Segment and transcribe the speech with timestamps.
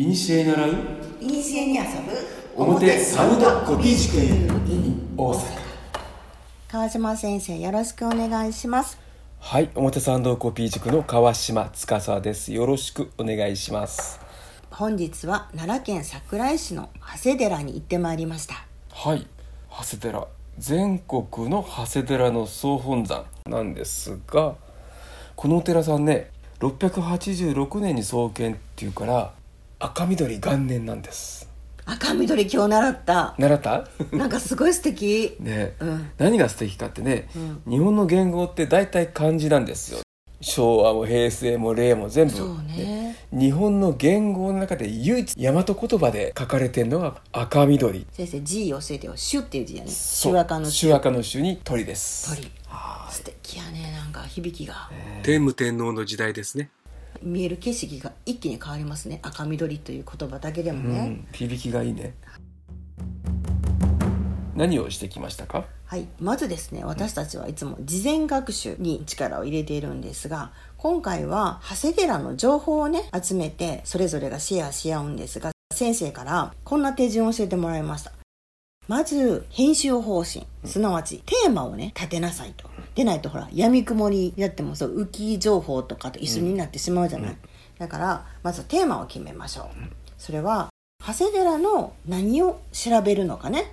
[0.00, 0.70] いにしえ習う
[1.20, 1.82] いにしえに遊
[2.56, 4.16] ぶ表サウダコピー塾
[5.14, 5.44] 大阪
[6.68, 8.98] 川島先生よろしくお願いします
[9.40, 12.50] はい表参道コピー塾の川島司です。
[12.50, 14.20] よろしくお願いします。
[14.70, 18.54] 本日は奈良県桜井市の長谷寺に行ってまいりました。
[18.90, 19.26] はい
[19.70, 20.28] 長谷寺。
[20.56, 24.54] 全国の長谷寺の総本山なんですが
[25.36, 26.30] このお寺さんね
[26.60, 29.32] 686年に創建っていうから
[29.82, 31.48] 赤緑元年なんです。
[31.86, 33.34] 赤緑今日習った。
[33.38, 33.88] 習った？
[34.12, 35.36] なんかすごい素敵。
[35.40, 36.10] ね、うん。
[36.18, 37.30] 何が素敵かってね、
[37.66, 40.00] 日本の言語って大体漢字なんですよ。
[40.42, 42.34] 昭和も平成も令和も全部。
[42.34, 43.16] そうね。
[43.32, 48.06] 日本の言語の中で唯一大和言葉で書かれてるのが赤緑。
[48.12, 49.90] 先生字教えてよ「種」っていう字やね。
[49.90, 50.32] そう。
[50.34, 52.36] 手赤の手赤の種に鳥です。
[52.36, 52.50] 鳥。
[53.08, 54.90] 素敵やねなんか響きが。
[55.22, 56.70] 天武天皇の時代ですね、
[57.22, 59.20] 見える景色が一気に変わりますね。
[59.22, 62.14] 赤緑という言葉だけでもね、うん、響きがいいね。
[64.56, 65.64] 何をしてきましたか？
[65.86, 78.12] はい、まずですね私たちはいつも事前学習に力を入れているんですが今回は長谷寺の情報をね集めてそれぞれがシェアし合うんですが先生からこんな手順を教えてもらいました。
[78.86, 87.36] まず編集方針すなわちテーマをね立てなさいとでないとほら闇雲にやってもそう浮き情報とかと一緒になってしまうじゃない、
[87.78, 89.66] だからまずテーマを決めましょう。
[90.18, 90.68] それは
[91.06, 93.72] 長谷寺の何を調べるのかね、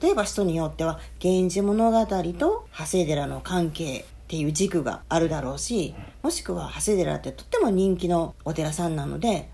[0.00, 9.48] 例えば人によっては「源氏物語」と長谷寺の関係っていう軸があるだろうしもしくは長谷寺ってとっても人気のお寺さんなので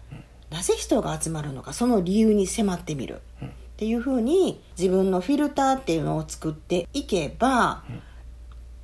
[0.49, 3.21] なぜ人が集まるのかその理由に迫ってみる。
[3.43, 7.83] っていうふうに自分のフィルターっていうのを作っていけば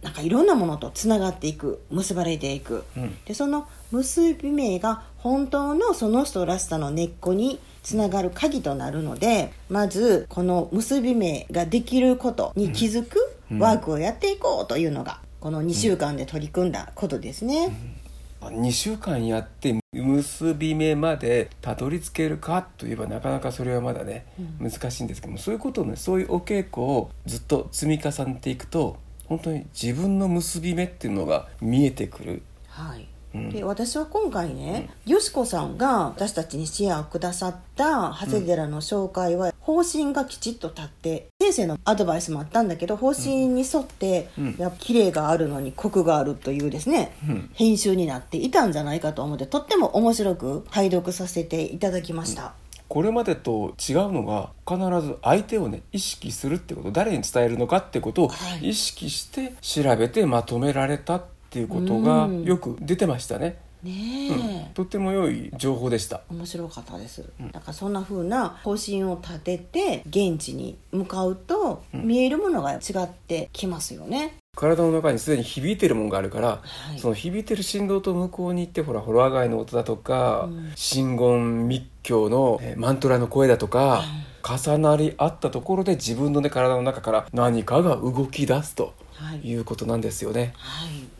[0.02, 3.18] なんかいろんなものとつながっていく結ばれていく、うん。
[3.24, 13.18] でその結び目が本当のその人らしさの根っこにつながる鍵となるのでまずこの結び目ができることに気づく
[13.58, 17.98] ワークをやっていこうというのがこの2週間で取り組んだことですね。
[18.40, 24.26] 2週間やって結び目までたどり着けるかといえばなかなかそれはまだね、
[24.60, 28.96] 難しいんですけどもそういうことをねそういうお稽古をずっと積み重ねていくと
[29.28, 32.42] 本当に自分の結び目っていうのが見えてくる。
[32.68, 33.06] はい。
[33.34, 33.50] うん。
[33.50, 44.56] で私は今回ね、よしこさんが私たちにシェアをくださった長谷寺の紹介は方針がきちっと立って先生のアドバイスもあったんだけど方針に沿って、うん。
[44.58, 47.50] やっぱ綺麗があるのにコクがあるというですね、うん。
[47.52, 52.54] 編集になっていたんじゃないかと思ってとっても面白く拝読させていただきました、
[52.88, 56.90] これまでと違うのが必ず相手をね意識するってこと。
[56.90, 58.70] 誰に伝えるのかってことをはい。
[58.70, 62.44] 意識して調べてまとめられたっていうことがうん。
[62.44, 66.22] よく出てましたね、ねえ、とっても良い情報でした。
[66.30, 67.92] 面白かったです、だからそん。
[67.92, 76.62] な風な方針を立てて現地に向かうと、見えるものが違ってきますよね体の中にすでに響いてるものがあるから、は
[76.96, 84.02] いその響いてる振動と向こうに行ってほらホロアガイの音だとか、うん真言密教のえーマントラの声だとか、
[84.42, 90.52] 重なり合ったところで自分の、ね、体の中から何かが動き出すとはいいうことなんですよね。
[90.56, 91.17] はい。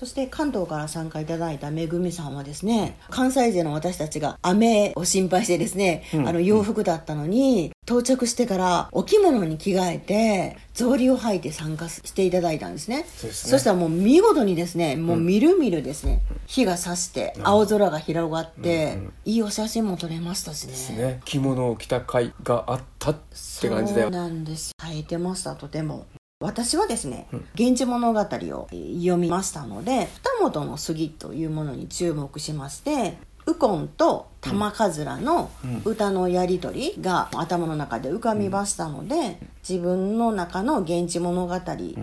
[0.00, 6.28] そして関東から参加いただいためぐみさんはですね関西勢の私たちが雨を心配してですね、うん。
[6.28, 13.02] あの洋服だったのに到着してからお着物に着替えて草履を履いて参加していただいたんですね。
[13.02, 13.04] ね。
[13.08, 20.70] そしたらもう見事にですねもうみるみるですね、日が差して青空が広がって、いいお写真も撮れましたしね。
[20.70, 21.20] ですね。
[21.26, 23.16] 着物を着た甲斐があったっ
[23.60, 24.06] て感じだよ。
[24.06, 24.72] そうなんです。
[24.82, 26.06] 書いてましたとても
[26.42, 30.08] 私はですね「源氏物語」をえー読みましたので
[30.40, 35.50] 二本の杉というものに注目しまして右近と玉桂の
[35.84, 41.54] 歌のやり取りが頭の中で浮かびましたので、自分の中の「源氏物語」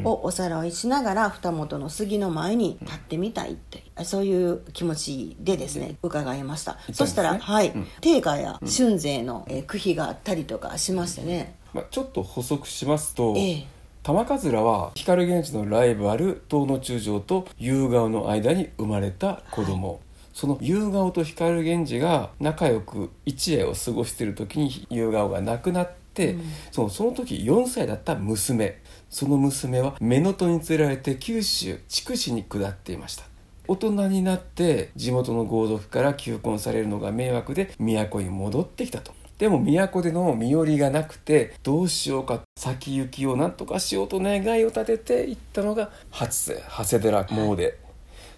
[0.03, 13.76] をおさらいしながら二本の杉の前に立ってみたいってそういう気持ちでですね伺いました、そしたらはい、定家や春勢のえー句碑があったりとかしましてね、まあ、ちょっと補足しますと、ええ
[14.07, 19.99] 玉桂は光源氏のライバル東の中将と夕顔の間に生まれた子供、
[20.33, 26.37] その夕顔と光源氏が仲良く一夜を過ごしている時に夕顔が亡くなって、
[26.71, 28.81] そのその時4歳だった娘。
[29.09, 33.25] その娘は乳母に連れられて九州筑紫に下っていました。
[33.67, 47.73] 大人になって地元の豪族から求婚されるのが迷惑で都に戻ってきたとでも都での身寄りがなくてどうしようか先行きを何とかしようと願いを立てていったのが初瀬長谷寺詣、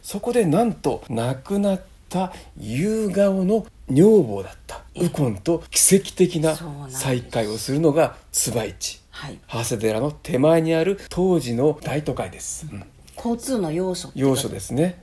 [0.01, 6.57] そこでなんと亡くなっった夕顔の女房だった右近と奇跡的な
[6.89, 9.01] 再会をするのが椿市。
[9.11, 9.39] はい。
[9.47, 12.83] 長谷寺の手前にある当時の大都会です、うん。
[13.15, 15.01] 交通の要所要所ですね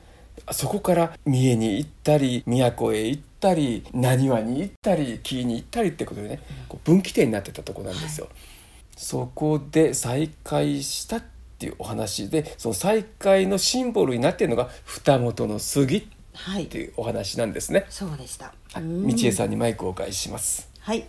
[0.52, 8.28] そこから三重に行ったり都へ行ったり浪速に行ったり紀伊に行ったりってことでね、こう分岐点になってたとこなんですよ、
[8.96, 11.22] そこで再会したっ
[11.58, 16.04] ていうお話でその再会のシンボルになっているのが二本の杉っ
[16.34, 18.52] はいていうお話なんですね、そうでした。
[18.72, 20.68] は道江さんにマイクをお返しします。
[20.80, 21.04] はい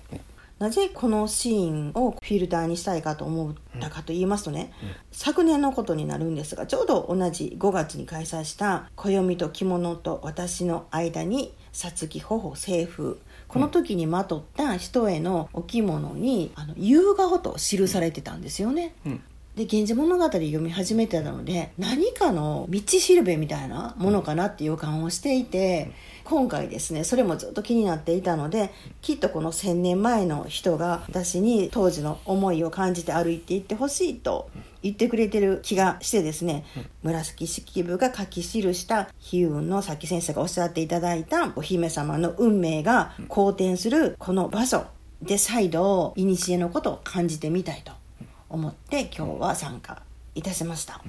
[0.59, 4.73] なぜこのシーンをフィルターにしたいかと思ったかと言いますとね、
[5.11, 13.15] 昨年のことになるんですがちょうど同じ5月に開催した「暦と着物と私の間にさつき頬清風」
[13.47, 18.93] この時にまとった人へのお着物に「あの夕顔」と記されてたんですよね。
[19.05, 19.21] うん。
[19.55, 25.91] で「源氏物語」読み始めてたので何かの道しるべみたいなものかなっていう予感をしていて、
[26.29, 28.71] 今回ですねそれもずっと気になっていたので
[29.01, 34.49] きっとこの1,000年前の人が私に当時の思いを感じて歩いていってほしいと
[34.83, 36.65] 言ってくれてる気がしてですね、
[37.01, 44.85] 紫式部が書き記した悲運のさっき先生がおっしゃっていただいたお姫様の運命が好転するこの場所
[45.21, 47.93] で再度古のことを感じてみたいと
[48.49, 50.01] 思って今日は参加
[50.35, 51.01] いたしました、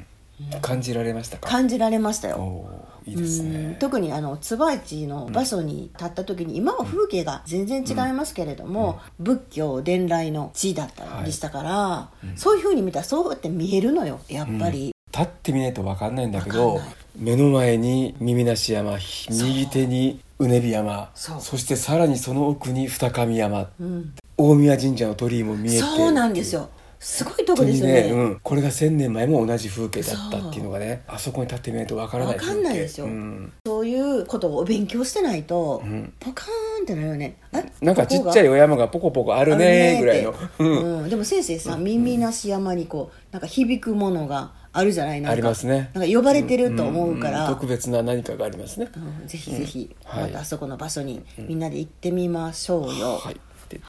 [0.62, 1.48] 感じられましたか？
[1.48, 2.66] 感じられましたよ。
[3.06, 3.52] いいですうん。
[3.52, 16.80] ね特にあの椿市の場所に立った時に、今は風景が全然違いますけれども、仏教伝来の地だったりしたから、そういうふうに見たらそうやって見えるのよやっぱり、立ってみないと分かんないんだけど
[17.16, 18.98] 目の前に耳なし山
[19.30, 21.40] 右手にうねび山そう。
[21.58, 23.68] してさらにその奥に二上山。
[23.80, 24.14] うん。
[24.36, 25.84] 大宮神社の鳥居も見えて。
[25.84, 26.68] そうなんですよ
[27.00, 28.02] すごいとこですよね。
[28.02, 33.52] ね、うん、これが千年前も同じ風景だったっていうのがねあそこに立ってみないと分からないわかんないですようん。
[33.66, 36.12] そういうことをお勉強してないと、ん。
[36.18, 37.36] ポカーンってなるよね。
[37.52, 41.02] あなんかちっちゃいお山がポコポコあるねぐらいの、うん。
[41.02, 45.20] うん、でも先生さ耳なし山にこうなんか響くものがあるじゃない？
[45.20, 45.90] なありますね。
[45.94, 47.50] なんか呼ばれてると思うから、ん。
[47.50, 47.54] ん。
[47.54, 49.26] 特別な何かがありますね、うん。
[49.26, 50.24] ぜひぜひ、はい。
[50.24, 53.40] またあそこの場所にみんなで行ってみましょうよ、はい。
[53.68, 53.80] で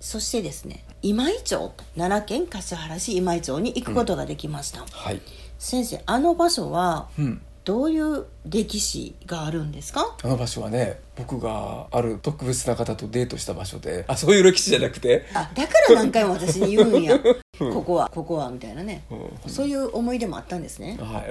[0.00, 5.22] そしてですね今井町奈良県橿原市今井町に行くことができました、はい。
[5.58, 7.42] 先生あの場所はうん。
[7.64, 10.16] どういう歴史があるんですか？
[10.22, 15.24] あの場所はね僕がある特別な方とデートした場所であそういう歴史じゃなくて？
[15.34, 17.18] あだから何回も私に言うんや。
[17.58, 19.50] ここはここはみたいなね、うん。
[19.50, 20.96] そういう思い出もあったんですね。
[21.00, 21.24] は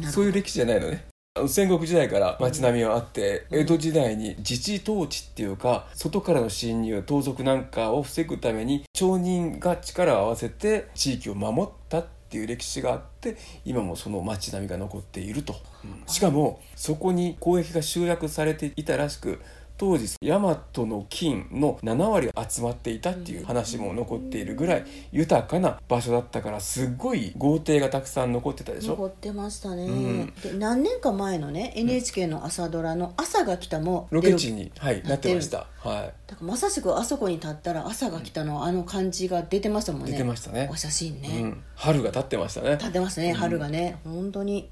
[0.00, 1.04] い、そういう歴史じゃないのね
[1.46, 15.54] 戦国時代から街並みはあって、江戸時代に自治統治っていうか外からの侵入盗賊なんかを防ぐために町人が力を合わせて地域を守ったっていう歴史があって今もその街並みが残っていると、
[15.84, 16.02] うん。
[16.06, 19.40] しかもそこに交易が集約されていたらしく
[19.78, 28.90] 当時大和の金の7割集まっていたっていう話も残っているぐらい豊かな場所だったからすっごい豪邸がたくさん残ってたでしょ？
[28.90, 35.66] 残ってましたね、うんで何年か前のね NHK の朝ドラの「朝が来た」もロケ地に、はい、なってました。
[35.78, 40.04] はだからまさしくあそこに立ったら朝が来たのあの感じが出てましたもんい。
[40.06, 40.76] ね出てましたねお。
[40.76, 42.72] 写真ね、うん、春が経ってましたね。
[42.72, 44.68] 立ってますね春がね、本当に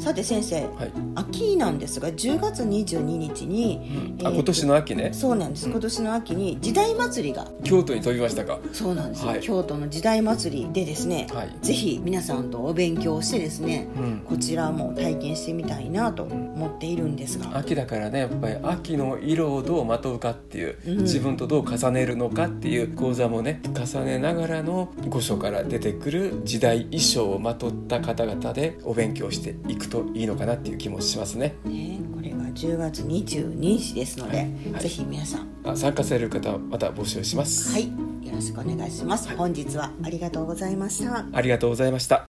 [0.00, 0.92] さて先生はい。
[1.14, 5.10] 秋なんですが10月22日に、あ、えー今年の秋ね。
[5.12, 5.68] そうなんです。
[5.68, 8.58] 今年の秋に時代祭りが京都に飛びましたか？
[8.72, 9.40] そうなんですよ、はい。
[9.40, 11.54] 京都の時代祭りでですね、はい。
[11.60, 14.20] ぜひ皆さんとお勉強してですね、うん。
[14.26, 20.96] こちらも体験してみたいなと思っているんですが、秋だからね、やっぱり秋の色をどうまとうかっていう、うん。
[21.02, 31.56] 自分とどう重ねるのかっていう講座もね、重ねながらの御所から出てくる時代衣装をまとった方々でお勉強していくといいのかなっていう気もしますね。
[31.64, 37.72] ね、これが10月22日ですので、はいはいぜひ皆さんあ参加される方また募集します。
[37.72, 37.88] はい
[38.26, 42.29] よろしくお願いします、本日はありがとうございましたありがとうございました。